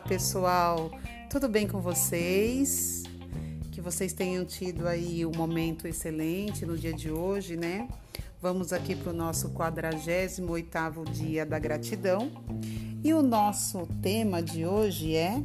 pessoal, 0.00 0.90
tudo 1.30 1.48
bem 1.48 1.68
com 1.68 1.80
vocês? 1.80 3.04
Que 3.70 3.80
vocês 3.80 4.12
tenham 4.12 4.44
tido 4.44 4.88
aí 4.88 5.24
um 5.24 5.30
momento 5.30 5.86
excelente 5.86 6.66
no 6.66 6.76
dia 6.76 6.92
de 6.92 7.08
hoje, 7.08 7.56
né? 7.56 7.88
Vamos 8.42 8.72
aqui 8.72 8.96
para 8.96 9.10
o 9.10 9.14
nosso 9.14 9.50
48º 9.50 11.04
dia 11.10 11.46
da 11.46 11.56
gratidão. 11.56 12.32
E 13.04 13.14
o 13.14 13.22
nosso 13.22 13.86
tema 14.02 14.42
de 14.42 14.66
hoje 14.66 15.14
é 15.14 15.40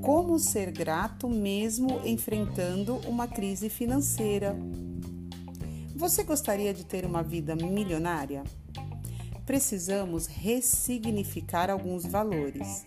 como 0.00 0.38
ser 0.38 0.70
grato 0.70 1.28
mesmo 1.28 2.00
enfrentando 2.06 2.96
uma 3.06 3.28
crise 3.28 3.68
financeira. 3.68 4.56
Você 5.94 6.22
gostaria 6.22 6.72
de 6.72 6.86
ter 6.86 7.04
uma 7.04 7.22
vida 7.22 7.54
milionária? 7.54 8.44
Precisamos 9.46 10.26
ressignificar 10.26 11.70
alguns 11.70 12.04
valores 12.04 12.84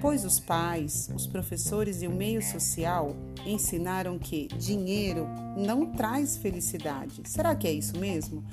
pois 0.00 0.24
os 0.24 0.38
pais, 0.38 1.10
os 1.14 1.26
professores 1.26 2.02
e 2.02 2.06
o 2.06 2.10
meio 2.10 2.42
social 2.42 3.16
ensinaram 3.44 4.18
que 4.18 4.46
dinheiro 4.48 5.26
não 5.56 5.92
traz 5.92 6.36
felicidade. 6.36 7.22
Será 7.24 7.54
que 7.54 7.66
é 7.66 7.72
isso 7.72 7.98
mesmo? 7.98 8.44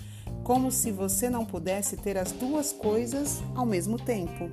Como 0.44 0.72
se 0.72 0.92
você 0.92 1.30
não 1.30 1.46
pudesse 1.46 1.96
ter 1.98 2.18
as 2.18 2.32
duas 2.32 2.72
coisas 2.74 3.42
ao 3.56 3.66
mesmo 3.66 3.98
tempo. 3.98 4.50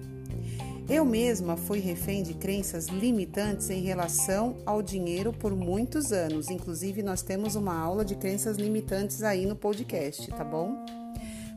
Eu 0.89 1.05
mesma 1.05 1.57
fui 1.57 1.79
refém 1.79 2.23
de 2.23 2.35
crenças 2.35 2.87
limitantes 2.89 3.71
em 3.71 3.81
relação 3.81 4.57
ao 4.67 4.83
dinheiro 4.83 5.33
por 5.33 5.55
muitos 5.55 6.13
anos. 6.13 6.51
Inclusive, 6.51 7.03
nós 7.03 7.23
temos 7.23 7.55
uma 7.55 7.77
aula 7.79 8.05
de 8.05 8.17
crenças 8.17 8.57
limitantes 8.57 9.23
aí 9.23 9.47
no 9.47 9.55
podcast, 9.55 10.27
tá 10.29 10.43
bom? 10.43 10.85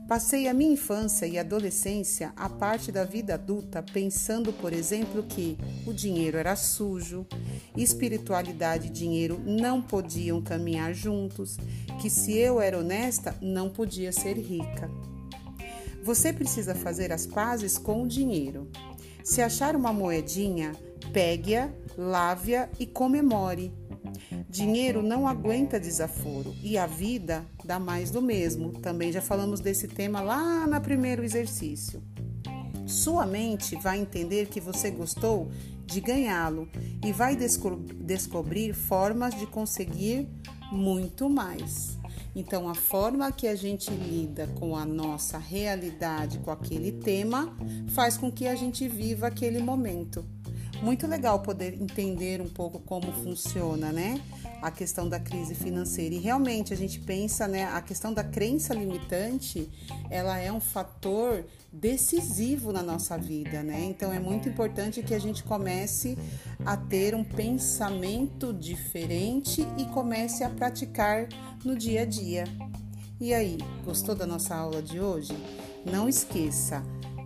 Passei 0.07 0.49
a 0.49 0.53
minha 0.53 0.73
infância 0.73 1.25
e 1.25 1.39
adolescência, 1.39 2.33
a 2.35 2.49
parte 2.49 2.91
da 2.91 3.05
vida 3.05 3.35
adulta, 3.35 3.81
pensando, 3.81 4.51
por 4.51 4.73
exemplo, 4.73 5.23
que 5.23 5.57
o 5.87 5.93
dinheiro 5.93 6.37
era 6.37 6.55
sujo, 6.57 7.25
espiritualidade 7.75 8.87
e 8.87 8.91
dinheiro 8.91 9.41
não 9.45 9.81
podiam 9.81 10.41
caminhar 10.41 10.93
juntos, 10.93 11.57
que 12.01 12.09
se 12.09 12.37
eu 12.37 12.59
era 12.59 12.77
honesta, 12.77 13.33
não 13.41 13.69
podia 13.69 14.11
ser 14.11 14.37
rica. 14.37 14.91
Você 16.03 16.33
precisa 16.33 16.75
fazer 16.75 17.13
as 17.13 17.25
pazes 17.25 17.77
com 17.77 18.03
o 18.03 18.07
dinheiro. 18.07 18.69
Se 19.23 19.41
achar 19.41 19.73
uma 19.73 19.93
moedinha, 19.93 20.73
pegue-a, 21.13 21.69
lave-a 21.97 22.67
e 22.77 22.85
comemore. 22.85 23.71
Dinheiro 24.49 25.01
não 25.01 25.27
aguenta 25.27 25.79
desaforo 25.79 26.53
e 26.61 26.77
a 26.77 26.85
vida 26.85 27.45
dá 27.63 27.79
mais 27.79 28.11
do 28.11 28.21
mesmo. 28.21 28.71
Também 28.73 29.11
já 29.11 29.21
falamos 29.21 29.59
desse 29.59 29.87
tema 29.87 30.21
lá 30.21 30.67
no 30.67 30.79
primeiro 30.81 31.23
exercício. 31.23 32.01
Sua 32.85 33.25
mente 33.25 33.75
vai 33.77 33.99
entender 33.99 34.47
que 34.47 34.59
você 34.59 34.91
gostou 34.91 35.49
de 35.85 36.01
ganhá-lo 36.01 36.67
e 37.03 37.11
vai 37.11 37.35
desco 37.35 37.75
descobrir 37.75 38.73
formas 38.73 39.33
de 39.35 39.45
conseguir 39.45 40.27
muito 40.71 41.29
mais. 41.29 41.97
Então, 42.35 42.67
a 42.67 42.73
forma 42.73 43.31
que 43.31 43.47
a 43.47 43.55
gente 43.55 43.91
lida 43.91 44.47
com 44.59 44.75
a 44.75 44.85
nossa 44.85 45.37
realidade, 45.37 46.39
com 46.39 46.49
aquele 46.49 46.91
tema, 46.91 47.55
faz 47.89 48.17
com 48.17 48.31
que 48.31 48.47
a 48.47 48.55
gente 48.55 48.87
viva 48.87 49.27
aquele 49.27 49.61
momento. 49.61 50.25
Muito 50.83 51.07
legal 51.07 51.39
poder 51.39 51.81
entender 51.81 52.41
um 52.41 52.49
pouco 52.49 52.77
como 52.77 53.09
funciona, 53.23 53.89
né? 53.93 54.21
A 54.61 54.69
questão 54.69 55.07
da 55.07 55.17
crise 55.17 55.55
financeira. 55.55 56.13
E 56.13 56.17
realmente 56.17 56.73
a 56.73 56.75
gente 56.75 56.99
pensa, 56.99 57.47
né? 57.47 57.63
A 57.63 57.81
questão 57.81 58.13
da 58.13 58.21
crença 58.21 58.73
limitante, 58.73 59.69
ela 60.09 60.37
é 60.37 60.51
um 60.51 60.59
fator 60.59 61.45
decisivo 61.71 62.73
na 62.73 62.83
nossa 62.83 63.17
vida, 63.17 63.63
né? 63.63 63.81
Então 63.85 64.11
é 64.11 64.19
muito 64.19 64.49
importante 64.49 65.01
que 65.01 65.13
a 65.13 65.19
gente 65.19 65.41
comece 65.41 66.17
a 66.65 66.75
ter 66.75 67.15
um 67.15 67.23
pensamento 67.23 68.51
diferente 68.53 69.65
e 69.77 69.85
comece 69.85 70.43
a 70.43 70.49
praticar 70.49 71.29
no 71.63 71.77
dia 71.77 72.01
a 72.01 72.05
dia. 72.05 72.43
E 73.21 73.33
aí, 73.33 73.57
gostou 73.85 74.15
da 74.15 74.27
nossa 74.27 74.53
aula 74.53 74.81
de 74.81 74.99
hoje? 74.99 75.33
Não 75.89 76.09
esqueça, 76.09 76.83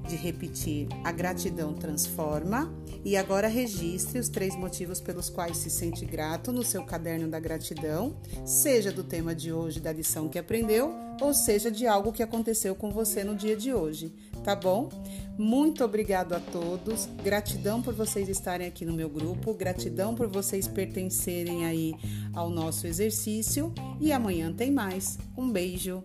de 0.08 0.16
repetir 0.16 0.88
a 1.04 1.12
gratidão 1.12 1.74
transforma 1.74 2.74
e 3.04 3.16
agora 3.16 3.48
registre 3.48 4.20
os 4.20 4.30
três 4.30 4.56
motivos 4.56 5.00
pelos 5.00 5.30
quais 5.30 5.58
se 5.58 5.70
sente 5.70 6.06
grato 6.06 6.52
no 6.52 6.64
seu 6.64 6.84
caderno 6.84 7.28
da 7.28 7.40
gratidão, 7.40 8.16
seja 8.46 8.92
do 8.92 9.04
tema 9.04 9.36
de 9.36 9.52
hoje, 9.52 9.80
da 9.80 9.92
lição 9.92 10.28
que 10.28 10.40
aprendeu, 10.40 10.94
ou 11.22 11.34
seja 11.34 11.70
de 11.70 11.86
algo 11.86 12.12
que 12.12 12.24
aconteceu 12.24 12.76
com 12.76 12.92
você 12.92 13.24
no 13.24 13.36
dia 13.36 13.56
de 13.56 13.74
hoje, 13.74 14.14
tá 14.44 14.56
bom? 14.56 14.90
Muito 15.38 15.84
obrigado 15.84 16.34
a 16.34 16.40
todos, 16.40 17.08
gratidão 17.24 17.82
por 17.82 17.94
vocês 17.94 18.30
estarem 18.30 18.68
aqui 18.68 18.86
no 18.86 18.94
meu 18.94 19.10
grupo, 19.10 19.54
gratidão 19.54 20.16
por 20.16 20.28
vocês 20.28 20.68
pertencerem 20.68 21.66
aí 21.66 21.94
ao 22.34 22.50
nosso 22.50 22.88
exercício 22.88 23.74
e 24.00 24.12
amanhã 24.12 24.52
tem 24.52 24.72
mais. 24.72 25.18
Um 25.38 25.50
beijo. 25.50 26.02